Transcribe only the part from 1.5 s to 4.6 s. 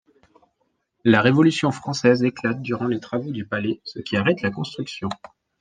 française éclate durant les travaux du palais, ce qui arrête la